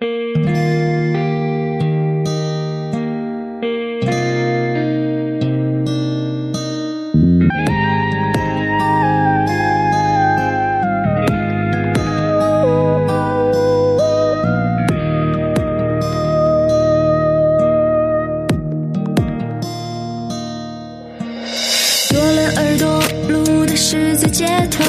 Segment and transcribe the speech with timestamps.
[0.00, 0.08] 多
[22.18, 24.82] 了耳朵路的十字街头，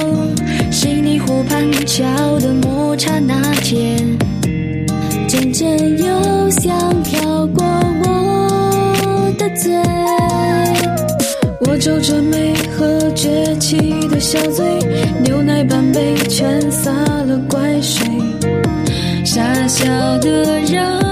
[0.72, 2.31] 悉尼湖畔桥
[5.62, 7.64] 阵阵幽香飘过
[8.04, 9.72] 我的嘴。
[11.68, 14.80] 我皱着眉和撅起的小嘴，
[15.24, 18.08] 牛奶半杯全洒了怪水，
[19.24, 19.86] 傻笑
[20.18, 21.11] 的让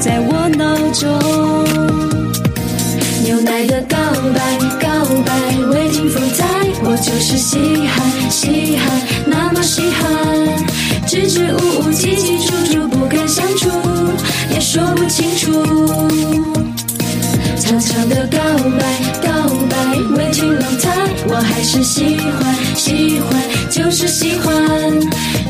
[0.00, 1.08] 在我脑中。
[3.22, 3.96] 牛奶的告
[4.34, 4.40] 白，
[4.80, 4.88] 告
[5.24, 5.32] 白
[5.70, 10.08] ，waiting for time，我就是稀罕，稀罕，那么稀罕，
[11.06, 13.68] 支支吾吾，叽叽楚楚，不敢相处，
[14.54, 15.50] 也说不清楚。
[17.58, 18.38] 悄悄的告
[18.78, 18.82] 白，
[19.22, 19.28] 告
[19.68, 19.76] 白
[20.16, 23.38] ，waiting long time，我还是喜欢，喜欢，
[23.70, 24.50] 就是喜欢，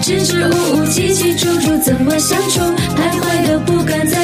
[0.02, 2.60] 支支吾吾，叽叽楚楚，怎么相处？
[2.96, 4.19] 徘徊的不敢再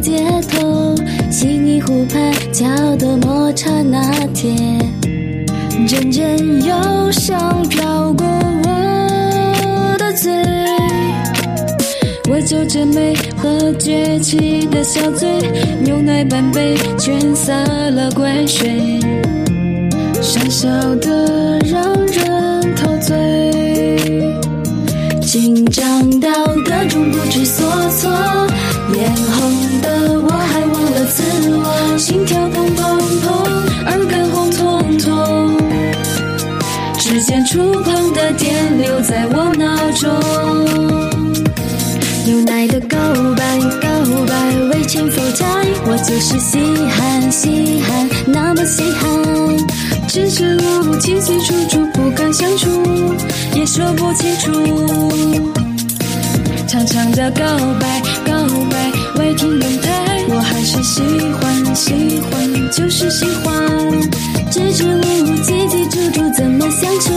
[0.00, 0.18] 街
[0.50, 0.94] 头，
[1.30, 2.66] 悉尼湖畔桥
[2.96, 4.78] 的摩擦那天，
[5.88, 10.32] 阵阵忧伤飘过我的嘴。
[12.30, 15.28] 我皱着眉和撅起的小嘴，
[15.82, 19.00] 牛奶半杯全洒了怪水，
[20.20, 23.14] 傻笑的让人陶醉。
[25.20, 26.28] 紧张到
[26.64, 28.10] 各种不知所措，
[37.54, 40.10] 触碰的电留在我脑中。
[42.26, 42.98] 牛奶的告
[43.36, 43.86] 白，告
[44.26, 44.34] 白
[44.72, 46.58] ，waiting for time，我就是稀
[46.90, 49.06] 罕，稀罕，那么稀罕，
[50.08, 52.82] 支支吾吾，叽叽楚楚，不敢相处，
[53.54, 54.50] 也说不清楚。
[56.66, 57.44] 长长的告
[57.78, 58.32] 白，告
[58.68, 61.02] 白，waiting long time，我还是喜
[61.40, 63.54] 欢，喜欢，就是喜欢，
[64.50, 67.13] 支支吾吾，叽叽楚楚，怎么相处？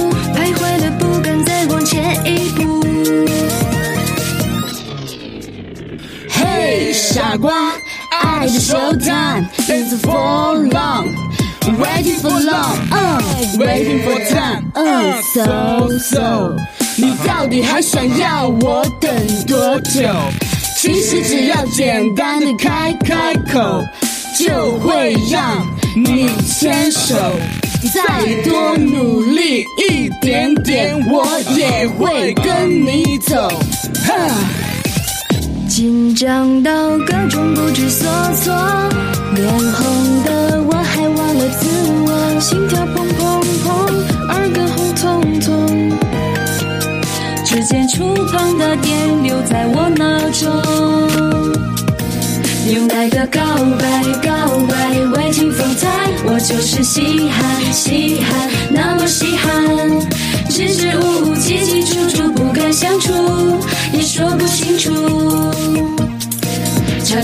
[8.60, 11.08] Showtime is for long。
[11.68, 13.20] Waiting for long, uh,
[13.58, 16.56] waiting for time, uh, so so。
[16.96, 19.14] 你到底还想要我等
[19.46, 20.10] 多久？
[20.78, 23.84] 其实只要简单的开开口，
[24.40, 27.16] 就会让你牵手。
[27.94, 33.50] 再多努力一点点，我也会跟你走。
[34.06, 34.77] 哈。
[35.78, 36.72] 紧张到
[37.06, 38.10] 各种不知所
[38.42, 38.52] 措，
[39.36, 41.68] 脸红的我还忘了自
[42.08, 43.68] 我，心跳砰砰砰，
[44.30, 45.92] 耳根红彤彤，
[47.46, 50.52] 指尖触碰的电流在我脑中。
[52.66, 53.40] 牛奶的告
[53.78, 59.64] 白，告白，waiting for time，我就是稀罕，稀罕，那么稀罕，
[60.50, 63.14] 支支吾吾，叽叽楚楚，不敢相处，
[63.94, 65.27] 也说不清楚。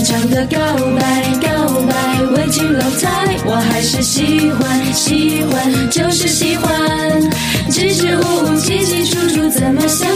[0.04, 0.58] 长的告
[0.98, 6.70] 白，告白，未经老太，我还是喜欢，喜欢，就是喜欢。
[7.70, 10.13] 支支吾吾，进进出出，怎么想？